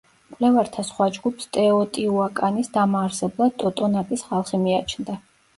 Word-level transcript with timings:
მკვლევართა 0.29 0.85
სხვა 0.87 1.07
ჯგუფს 1.17 1.51
ტეოტიუაკანის 1.57 2.71
დამაარსებლად 2.79 3.55
ტოტონაკის 3.65 4.29
ხალხი 4.31 4.63
მიაჩნდა. 4.65 5.21